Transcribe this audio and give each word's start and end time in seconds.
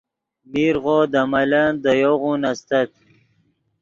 میرغو 0.51 0.97
دے 1.11 1.21
ملن 1.31 1.69
دے 1.83 1.91
یوغون 2.03 2.41
استت 2.51 2.89